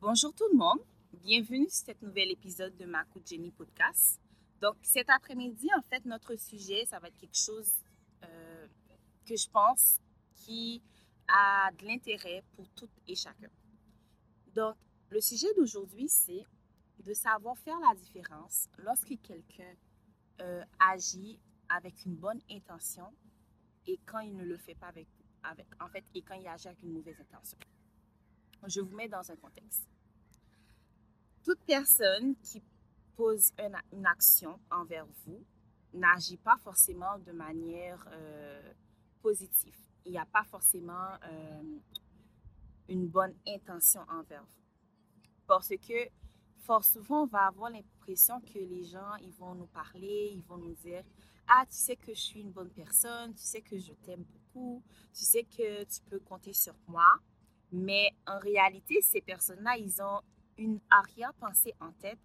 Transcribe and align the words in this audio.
Bonjour 0.00 0.32
tout 0.32 0.46
le 0.52 0.56
monde, 0.56 0.78
bienvenue 1.24 1.68
sur 1.68 1.86
cet 1.86 2.02
nouvel 2.02 2.30
épisode 2.30 2.76
de 2.76 2.84
Ma 2.84 3.04
Coup 3.06 3.18
de 3.18 3.26
Jenny 3.26 3.50
podcast. 3.50 4.20
Donc 4.60 4.76
cet 4.80 5.10
après-midi, 5.10 5.68
en 5.76 5.82
fait, 5.82 6.04
notre 6.04 6.36
sujet, 6.36 6.84
ça 6.86 7.00
va 7.00 7.08
être 7.08 7.18
quelque 7.18 7.36
chose 7.36 7.72
euh, 8.22 8.68
que 9.26 9.34
je 9.34 9.50
pense 9.50 9.98
qui 10.36 10.80
a 11.26 11.72
de 11.72 11.84
l'intérêt 11.84 12.44
pour 12.54 12.68
toutes 12.76 12.96
et 13.08 13.16
chacun. 13.16 13.50
Donc 14.54 14.76
le 15.10 15.20
sujet 15.20 15.52
d'aujourd'hui, 15.56 16.08
c'est 16.08 16.46
de 17.00 17.12
savoir 17.12 17.58
faire 17.58 17.80
la 17.80 17.96
différence 17.96 18.68
lorsque 18.78 19.20
quelqu'un 19.20 19.74
euh, 20.42 20.64
agit 20.78 21.40
avec 21.68 22.06
une 22.06 22.14
bonne 22.14 22.40
intention 22.48 23.12
et 23.88 23.98
quand 24.06 24.20
il 24.20 24.36
ne 24.36 24.44
le 24.44 24.58
fait 24.58 24.76
pas 24.76 24.92
avec, 25.42 25.66
en 25.80 25.88
fait, 25.88 26.04
et 26.14 26.22
quand 26.22 26.36
il 26.36 26.46
agit 26.46 26.68
avec 26.68 26.84
une 26.84 26.92
mauvaise 26.92 27.20
intention. 27.20 27.58
Je 28.66 28.80
vous 28.80 28.94
mets 28.94 29.08
dans 29.08 29.30
un 29.30 29.36
contexte. 29.36 29.88
Toute 31.44 31.60
personne 31.60 32.34
qui 32.42 32.62
pose 33.16 33.52
une, 33.58 34.06
action 34.06 34.58
envers 34.70 35.06
vous 35.26 35.44
n'agit 35.94 36.36
pas 36.36 36.56
forcément 36.58 37.18
de 37.18 37.32
manière 37.32 38.06
euh, 38.12 38.72
positive. 39.22 39.74
Il 40.04 40.12
n'y 40.12 40.18
a 40.18 40.26
pas 40.26 40.44
forcément 40.44 41.08
euh, 41.24 41.62
une 42.88 43.08
bonne 43.08 43.34
intention 43.46 44.02
envers 44.08 44.44
vous. 44.44 44.62
Parce 45.46 45.68
que 45.68 46.08
fort 46.58 46.84
souvent, 46.84 47.22
on 47.22 47.26
va 47.26 47.46
avoir 47.46 47.70
l'impression 47.70 48.40
que 48.40 48.58
les 48.58 48.84
gens, 48.84 49.16
ils 49.22 49.32
vont 49.32 49.54
nous 49.54 49.66
parler, 49.66 50.32
ils 50.34 50.42
vont 50.42 50.58
nous 50.58 50.74
dire, 50.74 51.02
ah, 51.48 51.64
tu 51.66 51.76
sais 51.76 51.96
que 51.96 52.12
je 52.12 52.20
suis 52.20 52.40
une 52.40 52.52
bonne 52.52 52.70
personne, 52.70 53.34
tu 53.34 53.42
sais 53.42 53.62
que 53.62 53.78
je 53.78 53.92
t'aime 53.94 54.22
beaucoup, 54.22 54.82
tu 55.14 55.24
sais 55.24 55.44
que 55.44 55.84
tu 55.84 56.00
peux 56.02 56.20
compter 56.20 56.52
sur 56.52 56.74
moi. 56.86 57.08
Mais 57.72 58.10
en 58.26 58.38
réalité, 58.38 59.00
ces 59.02 59.20
personnes-là, 59.20 59.76
ils 59.76 60.00
ont 60.02 60.20
une 60.56 60.80
arrière-pensée 60.90 61.74
en 61.80 61.92
tête 61.92 62.18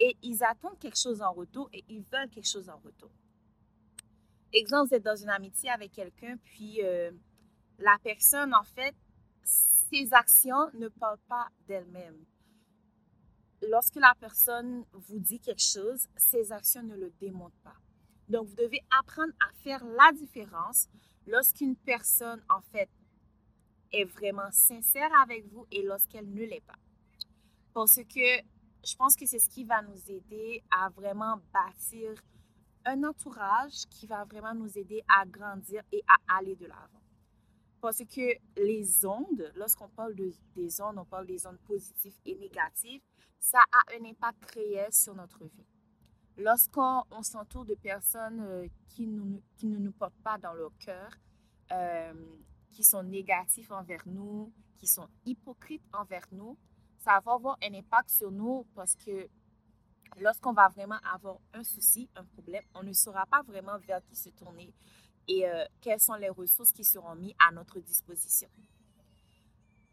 et 0.00 0.16
ils 0.22 0.42
attendent 0.44 0.78
quelque 0.78 0.98
chose 0.98 1.22
en 1.22 1.32
retour 1.32 1.68
et 1.72 1.84
ils 1.88 2.02
veulent 2.12 2.30
quelque 2.30 2.48
chose 2.48 2.68
en 2.68 2.76
retour. 2.78 3.10
Exemple, 4.52 4.88
vous 4.88 4.94
êtes 4.94 5.02
dans 5.02 5.16
une 5.16 5.28
amitié 5.28 5.70
avec 5.70 5.92
quelqu'un, 5.92 6.36
puis 6.44 6.82
euh, 6.82 7.10
la 7.78 7.96
personne, 8.02 8.54
en 8.54 8.62
fait, 8.62 8.94
ses 9.42 10.12
actions 10.12 10.70
ne 10.74 10.88
parlent 10.88 11.18
pas 11.28 11.48
d'elle-même. 11.66 12.24
Lorsque 13.62 13.96
la 13.96 14.14
personne 14.18 14.84
vous 14.92 15.18
dit 15.18 15.40
quelque 15.40 15.62
chose, 15.62 16.06
ses 16.16 16.52
actions 16.52 16.82
ne 16.82 16.96
le 16.96 17.10
démontrent 17.20 17.60
pas. 17.62 17.76
Donc, 18.28 18.48
vous 18.48 18.54
devez 18.54 18.80
apprendre 18.98 19.32
à 19.40 19.52
faire 19.62 19.84
la 19.84 20.12
différence 20.12 20.88
lorsqu'une 21.26 21.76
personne, 21.76 22.42
en 22.48 22.60
fait, 22.60 22.88
est 24.00 24.04
vraiment 24.04 24.50
sincère 24.50 25.10
avec 25.22 25.46
vous 25.46 25.66
et 25.70 25.82
lorsqu'elle 25.82 26.32
ne 26.32 26.44
l'est 26.44 26.64
pas. 26.66 26.78
Parce 27.72 27.96
que 27.96 28.42
je 28.84 28.94
pense 28.96 29.16
que 29.16 29.26
c'est 29.26 29.38
ce 29.38 29.48
qui 29.48 29.64
va 29.64 29.82
nous 29.82 30.10
aider 30.10 30.62
à 30.70 30.88
vraiment 30.90 31.40
bâtir 31.52 32.22
un 32.84 33.02
entourage 33.02 33.84
qui 33.90 34.06
va 34.06 34.24
vraiment 34.24 34.54
nous 34.54 34.78
aider 34.78 35.02
à 35.08 35.26
grandir 35.26 35.82
et 35.90 36.02
à 36.06 36.38
aller 36.38 36.54
de 36.54 36.66
l'avant. 36.66 37.02
Parce 37.80 37.98
que 37.98 38.36
les 38.56 39.04
ondes, 39.04 39.52
lorsqu'on 39.56 39.88
parle 39.88 40.14
de, 40.14 40.32
des 40.54 40.80
ondes, 40.80 40.98
on 40.98 41.04
parle 41.04 41.26
des 41.26 41.46
ondes 41.46 41.58
positives 41.66 42.16
et 42.24 42.36
négatives, 42.36 43.02
ça 43.38 43.58
a 43.58 43.94
un 43.94 44.04
impact 44.04 44.50
réel 44.52 44.92
sur 44.92 45.14
notre 45.14 45.44
vie. 45.44 45.66
Lorsqu'on 46.38 47.02
s'entoure 47.22 47.64
de 47.64 47.74
personnes 47.74 48.40
euh, 48.40 48.66
qui, 48.88 49.06
nous, 49.06 49.42
qui, 49.56 49.66
ne 49.66 49.78
nous 49.78 49.92
portent 49.92 50.22
pas 50.22 50.38
dans 50.38 50.52
leur 50.52 50.72
cœur, 50.78 51.10
euh, 51.72 52.12
qui 52.76 52.84
sont 52.84 53.02
négatifs 53.02 53.70
envers 53.70 54.02
nous, 54.04 54.52
qui 54.76 54.86
sont 54.86 55.08
hypocrites 55.24 55.82
envers 55.94 56.26
nous, 56.30 56.58
ça 56.98 57.20
va 57.24 57.32
avoir 57.32 57.56
un 57.62 57.72
impact 57.72 58.10
sur 58.10 58.30
nous 58.30 58.66
parce 58.74 58.94
que 58.96 59.28
lorsqu'on 60.18 60.52
va 60.52 60.68
vraiment 60.68 60.98
avoir 61.14 61.38
un 61.54 61.64
souci, 61.64 62.10
un 62.14 62.24
problème, 62.24 62.62
on 62.74 62.82
ne 62.82 62.92
saura 62.92 63.24
pas 63.24 63.40
vraiment 63.46 63.78
vers 63.78 64.04
qui 64.04 64.14
se 64.14 64.28
tourner 64.28 64.74
et 65.26 65.48
euh, 65.48 65.64
quelles 65.80 66.00
sont 66.00 66.16
les 66.16 66.28
ressources 66.28 66.70
qui 66.70 66.84
seront 66.84 67.14
mises 67.14 67.34
à 67.48 67.50
notre 67.50 67.80
disposition. 67.80 68.50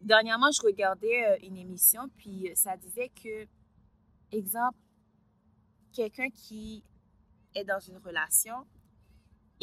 Dernièrement, 0.00 0.50
je 0.50 0.62
regardais 0.62 1.24
euh, 1.28 1.46
une 1.46 1.56
émission, 1.56 2.08
puis 2.16 2.50
euh, 2.50 2.54
ça 2.56 2.76
disait 2.76 3.10
que, 3.10 3.46
exemple, 4.32 4.78
quelqu'un 5.92 6.30
qui 6.30 6.84
est 7.54 7.64
dans 7.64 7.78
une 7.78 7.98
relation, 7.98 8.66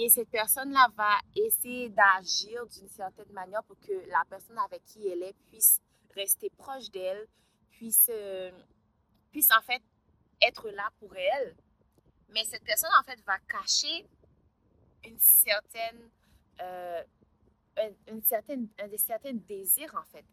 et 0.02 0.08
cette 0.08 0.30
personne-là 0.30 0.88
va 0.96 1.18
essayer 1.36 1.90
d'agir 1.90 2.66
d'une 2.68 2.88
certaine 2.88 3.32
manière 3.34 3.62
pour 3.66 3.78
que 3.82 3.92
la 4.10 4.24
personne 4.30 4.58
avec 4.60 4.82
qui 4.86 5.06
elle 5.06 5.24
est 5.24 5.36
puisse 5.50 5.82
rester 6.16 6.50
proche 6.52 6.90
d'elle, 6.90 7.28
puisse, 7.70 8.10
euh, 8.10 8.50
puisse 9.30 9.52
en 9.52 9.62
fait 9.62 9.82
être 10.42 10.70
là 10.70 10.90
pour 11.00 11.14
elle. 11.18 11.54
Mais 12.30 12.46
cette 12.46 12.64
personne, 12.64 12.92
en 12.98 13.04
fait, 13.04 13.20
va 13.26 13.40
cacher 13.40 14.08
une 15.04 15.20
certaine, 15.20 16.10
euh, 16.62 17.04
une, 18.08 18.24
certaine, 18.24 18.70
un, 18.80 18.98
certain 18.98 19.34
désir, 19.34 19.94
en 19.96 20.06
fait. 20.12 20.26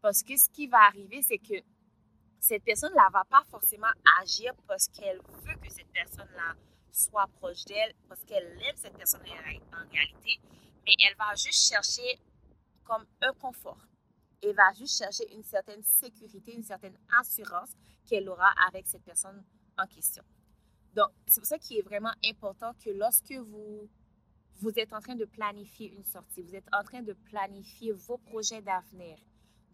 Parce 0.00 0.22
que 0.22 0.34
ce 0.38 0.48
qui 0.48 0.66
va 0.66 0.86
arriver, 0.86 1.20
c'est 1.20 1.38
que 1.38 1.62
cette 2.38 2.64
personne-là 2.64 3.08
ne 3.08 3.12
va 3.12 3.24
pas 3.24 3.44
forcément 3.50 3.92
agir 4.22 4.54
parce 4.66 4.88
qu'elle 4.88 5.20
veut 5.44 5.56
que 5.62 5.70
cette 5.70 5.92
personne-là 5.92 6.54
soit 6.92 7.26
proche 7.38 7.64
d'elle 7.64 7.94
parce 8.08 8.24
qu'elle 8.24 8.58
aime 8.62 8.76
cette 8.76 8.96
personne 8.96 9.20
en 9.22 9.90
réalité, 9.90 10.40
mais 10.84 10.94
elle 11.06 11.16
va 11.16 11.34
juste 11.34 11.68
chercher 11.68 12.20
comme 12.84 13.06
un 13.22 13.32
confort. 13.34 13.86
Elle 14.42 14.54
va 14.54 14.72
juste 14.72 14.98
chercher 14.98 15.32
une 15.34 15.44
certaine 15.44 15.82
sécurité, 15.82 16.54
une 16.54 16.62
certaine 16.62 16.96
assurance 17.20 17.70
qu'elle 18.06 18.28
aura 18.28 18.52
avec 18.68 18.86
cette 18.86 19.04
personne 19.04 19.44
en 19.78 19.86
question. 19.86 20.24
Donc, 20.94 21.10
c'est 21.26 21.40
pour 21.40 21.46
ça 21.46 21.58
qu'il 21.58 21.78
est 21.78 21.82
vraiment 21.82 22.12
important 22.24 22.72
que 22.82 22.90
lorsque 22.90 23.32
vous, 23.32 23.88
vous 24.60 24.72
êtes 24.78 24.92
en 24.92 25.00
train 25.00 25.14
de 25.14 25.24
planifier 25.24 25.92
une 25.92 26.04
sortie, 26.04 26.42
vous 26.42 26.56
êtes 26.56 26.68
en 26.72 26.82
train 26.82 27.02
de 27.02 27.12
planifier 27.12 27.92
vos 27.92 28.18
projets 28.18 28.62
d'avenir, 28.62 29.18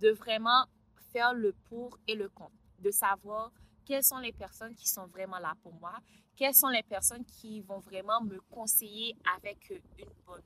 de 0.01 0.11
vraiment 0.11 0.67
faire 1.13 1.33
le 1.33 1.53
pour 1.69 1.99
et 2.07 2.15
le 2.15 2.29
contre, 2.29 2.53
de 2.81 2.91
savoir 2.91 3.53
quelles 3.87 4.03
sont 4.03 4.19
les 4.19 4.33
personnes 4.33 4.75
qui 4.75 4.89
sont 4.89 5.07
vraiment 5.07 5.39
là 5.39 5.55
pour 5.63 5.73
moi, 5.75 5.95
quelles 6.37 6.55
sont 6.55 6.69
les 6.69 6.83
personnes 6.83 7.25
qui 7.25 7.61
vont 7.61 7.79
vraiment 7.79 8.21
me 8.21 8.39
conseiller 8.51 9.17
avec 9.37 9.71
une 9.71 10.11
bonne 10.27 10.43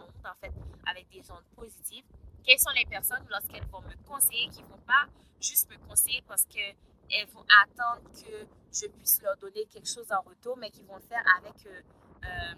onde, 0.00 0.26
en 0.26 0.34
fait, 0.40 0.52
avec 0.86 1.08
des 1.10 1.30
ondes 1.30 1.44
positives? 1.54 2.04
Quelles 2.42 2.58
sont 2.58 2.72
les 2.74 2.86
personnes, 2.86 3.24
lorsqu'elles 3.30 3.66
vont 3.66 3.82
me 3.82 3.94
conseiller, 4.06 4.48
qui 4.48 4.62
ne 4.62 4.68
vont 4.68 4.82
pas 4.86 5.06
juste 5.40 5.70
me 5.70 5.76
conseiller 5.86 6.22
parce 6.26 6.44
qu'elles 6.46 7.28
vont 7.28 7.44
attendre 7.62 8.02
que 8.10 8.46
je 8.72 8.86
puisse 8.86 9.20
leur 9.22 9.36
donner 9.36 9.66
quelque 9.66 9.88
chose 9.88 10.10
en 10.10 10.22
retour, 10.22 10.56
mais 10.56 10.70
qui 10.70 10.82
vont 10.82 10.96
le 10.96 11.02
faire 11.02 11.22
avec, 11.36 11.66
euh, 11.66 11.82
euh, 12.24 12.54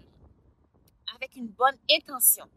avec 1.15 1.35
une 1.35 1.49
bonne 1.49 1.77
intention? 1.91 2.49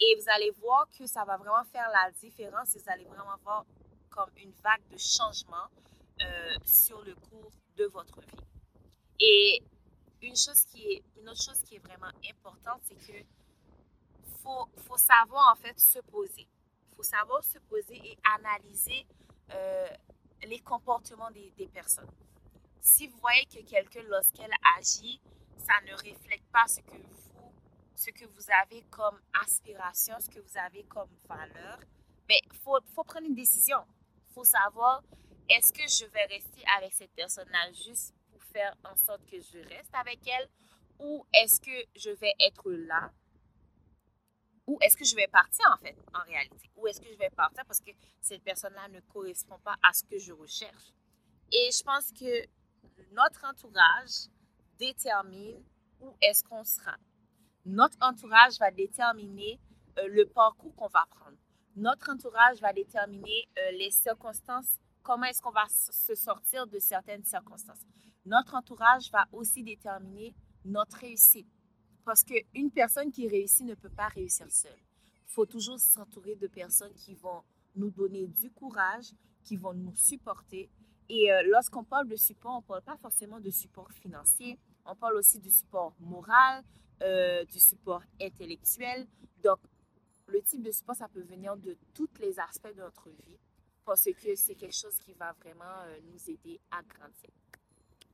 Et 0.00 0.16
vous 0.20 0.28
allez 0.34 0.50
voir 0.50 0.88
que 0.98 1.06
ça 1.06 1.24
va 1.24 1.36
vraiment 1.36 1.62
faire 1.70 1.88
la 1.90 2.10
différence 2.10 2.74
et 2.74 2.80
vous 2.80 2.90
allez 2.90 3.04
vraiment 3.04 3.36
voir 3.44 3.64
comme 4.10 4.30
une 4.36 4.52
vague 4.62 4.86
de 4.90 4.98
changement 4.98 5.68
euh, 6.20 6.54
sur 6.64 7.02
le 7.02 7.14
cours 7.14 7.52
de 7.76 7.84
votre 7.86 8.20
vie. 8.20 8.44
Et 9.20 9.62
une, 10.22 10.36
chose 10.36 10.64
qui 10.66 10.84
est, 10.84 11.02
une 11.16 11.28
autre 11.28 11.42
chose 11.42 11.60
qui 11.62 11.76
est 11.76 11.78
vraiment 11.78 12.10
importante, 12.30 12.80
c'est 12.82 12.94
que 12.94 13.24
faut, 14.42 14.68
faut 14.86 14.96
savoir 14.96 15.52
en 15.52 15.56
fait 15.56 15.78
se 15.78 16.00
poser. 16.00 16.48
Il 16.90 16.96
faut 16.96 17.02
savoir 17.02 17.42
se 17.42 17.58
poser 17.60 17.96
et 17.96 18.18
analyser 18.36 19.06
euh, 19.52 19.88
les 20.44 20.60
comportements 20.60 21.30
des, 21.30 21.68
personnes. 21.68 22.10
Si 22.80 23.06
vous 23.06 23.18
voyez 23.18 23.46
que 23.46 23.62
quelqu'un, 23.62 24.02
lorsqu'elle 24.08 24.52
agit, 24.76 25.20
ça 25.56 25.74
ne 25.86 25.92
reflète 25.92 26.42
pas 26.52 26.66
ce 26.66 26.80
que 26.80 26.96
vous, 26.96 27.52
ce 27.94 28.10
que 28.10 28.24
vous 28.26 28.46
avez 28.62 28.82
comme 28.90 29.20
aspiration, 29.40 30.14
ce 30.18 30.28
que 30.28 30.40
vous 30.40 30.58
avez 30.58 30.82
comme 30.84 31.10
valeur, 31.28 31.78
mais 32.28 32.40
il 32.44 32.58
faut, 32.58 32.78
faut 32.94 33.04
prendre 33.04 33.26
une 33.26 33.34
décision. 33.34 33.78
Il 34.28 34.34
faut 34.34 34.44
savoir 34.44 35.02
est-ce 35.48 35.72
que 35.72 35.86
je 35.88 36.10
vais 36.10 36.24
rester 36.26 36.62
avec 36.76 36.92
cette 36.92 37.12
personne-là 37.12 37.72
juste 37.72 38.14
pour 38.30 38.42
faire 38.44 38.74
en 38.84 38.96
sorte 38.96 39.24
que 39.26 39.40
je 39.40 39.58
reste 39.68 39.94
avec 39.94 40.20
elle? 40.26 40.48
Ou 40.98 41.26
est-ce 41.34 41.60
que 41.60 41.88
je 41.96 42.10
vais 42.10 42.34
être 42.40 42.70
là? 42.70 43.12
Ou 44.66 44.78
est-ce 44.80 44.96
que 44.96 45.04
je 45.04 45.16
vais 45.16 45.26
partir 45.26 45.66
en 45.72 45.78
fait, 45.78 45.96
en 46.14 46.24
réalité? 46.24 46.70
Ou 46.76 46.86
est-ce 46.86 47.00
que 47.00 47.10
je 47.10 47.18
vais 47.18 47.30
partir 47.30 47.64
parce 47.66 47.80
que 47.80 47.90
cette 48.20 48.42
personne-là 48.42 48.88
ne 48.88 49.00
correspond 49.00 49.58
pas 49.58 49.76
à 49.82 49.92
ce 49.92 50.04
que 50.04 50.18
je 50.18 50.32
recherche? 50.32 50.92
Et 51.50 51.70
je 51.72 51.82
pense 51.82 52.12
que 52.12 52.46
notre 53.12 53.44
entourage 53.44 54.28
détermine 54.78 55.62
où 56.00 56.16
est-ce 56.20 56.42
qu'on 56.44 56.64
sera. 56.64 56.96
Notre 57.64 57.96
entourage 58.00 58.58
va 58.58 58.70
déterminer 58.70 59.60
euh, 59.98 60.08
le 60.08 60.26
parcours 60.26 60.74
qu'on 60.74 60.88
va 60.88 61.06
prendre. 61.10 61.36
Notre 61.76 62.10
entourage 62.10 62.60
va 62.60 62.72
déterminer 62.72 63.48
euh, 63.58 63.70
les 63.72 63.90
circonstances 63.90 64.78
comment 65.02 65.26
est-ce 65.26 65.42
qu'on 65.42 65.50
va 65.50 65.66
se 65.68 66.14
sortir 66.14 66.66
de 66.66 66.78
certaines 66.78 67.24
circonstances. 67.24 67.84
Notre 68.24 68.54
entourage 68.54 69.10
va 69.10 69.26
aussi 69.32 69.62
déterminer 69.62 70.34
notre 70.64 70.98
réussite. 70.98 71.48
Parce 72.04 72.24
qu'une 72.24 72.70
personne 72.70 73.10
qui 73.10 73.28
réussit 73.28 73.66
ne 73.66 73.74
peut 73.74 73.90
pas 73.90 74.08
réussir 74.08 74.50
seule. 74.50 74.78
Il 75.28 75.32
faut 75.32 75.46
toujours 75.46 75.78
s'entourer 75.78 76.36
de 76.36 76.46
personnes 76.46 76.94
qui 76.94 77.14
vont 77.14 77.42
nous 77.76 77.90
donner 77.90 78.26
du 78.26 78.50
courage, 78.50 79.12
qui 79.44 79.56
vont 79.56 79.72
nous 79.72 79.94
supporter. 79.94 80.70
Et 81.08 81.32
euh, 81.32 81.42
lorsqu'on 81.46 81.84
parle 81.84 82.08
de 82.08 82.16
support, 82.16 82.54
on 82.54 82.60
ne 82.60 82.66
parle 82.66 82.82
pas 82.82 82.96
forcément 82.96 83.40
de 83.40 83.50
support 83.50 83.90
financier, 83.92 84.58
on 84.84 84.94
parle 84.94 85.16
aussi 85.16 85.38
du 85.38 85.50
support 85.50 85.94
moral, 86.00 86.62
euh, 87.02 87.44
du 87.44 87.60
support 87.60 88.02
intellectuel. 88.20 89.06
Donc, 89.42 89.58
le 90.26 90.42
type 90.42 90.62
de 90.62 90.70
support, 90.70 90.96
ça 90.96 91.08
peut 91.08 91.22
venir 91.22 91.56
de 91.56 91.76
tous 91.94 92.08
les 92.20 92.38
aspects 92.38 92.74
de 92.74 92.80
notre 92.80 93.10
vie 93.10 93.38
parce 93.84 94.04
que 94.04 94.34
c'est 94.34 94.54
quelque 94.54 94.74
chose 94.74 94.96
qui 94.98 95.12
va 95.14 95.32
vraiment 95.32 95.80
euh, 95.84 95.98
nous 96.04 96.30
aider 96.30 96.60
à 96.70 96.82
grandir. 96.82 97.30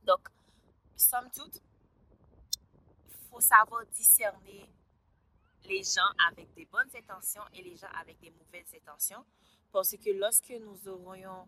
Donc, 0.03 0.27
somme 0.95 1.29
toute, 1.35 1.61
il 3.07 3.15
faut 3.29 3.39
savoir 3.39 3.85
discerner 3.87 4.69
les 5.65 5.83
gens 5.83 6.09
avec 6.29 6.53
des 6.55 6.65
bonnes 6.65 6.89
intentions 6.95 7.43
et 7.53 7.61
les 7.61 7.75
gens 7.75 7.91
avec 7.99 8.19
des 8.19 8.31
mauvaises 8.31 8.73
intentions 8.75 9.23
parce 9.71 9.95
que 9.95 10.09
lorsque 10.17 10.49
nous 10.49 10.87
aurions 10.87 11.47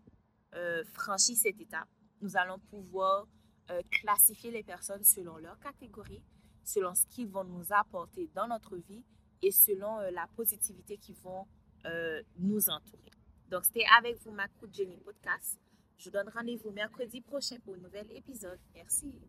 euh, 0.54 0.84
franchi 0.92 1.34
cette 1.34 1.60
étape, 1.60 1.88
nous 2.20 2.36
allons 2.36 2.60
pouvoir 2.60 3.26
euh, 3.70 3.82
classifier 3.90 4.52
les 4.52 4.62
personnes 4.62 5.02
selon 5.02 5.38
leur 5.38 5.58
catégorie, 5.58 6.22
selon 6.62 6.94
ce 6.94 7.06
qu'ils 7.06 7.28
vont 7.28 7.44
nous 7.44 7.72
apporter 7.72 8.30
dans 8.34 8.46
notre 8.46 8.76
vie 8.76 9.04
et 9.40 9.50
selon 9.50 9.98
la 10.12 10.28
positivité 10.36 10.96
qu'ils 10.98 11.16
vont 11.16 11.48
nous 12.38 12.70
entourer. 12.70 13.10
Donc, 13.52 13.66
c'était 13.66 13.84
avec 13.98 14.18
vous, 14.24 14.30
ma 14.32 14.46
Jenny 14.72 14.96
Podcast. 14.96 15.60
Je 15.98 16.04
vous 16.04 16.10
donne 16.10 16.30
rendez-vous 16.30 16.70
mercredi 16.70 17.20
prochain 17.20 17.56
pour 17.62 17.74
un 17.74 17.78
nouvel 17.80 18.10
épisode. 18.16 18.58
Merci. 18.74 19.20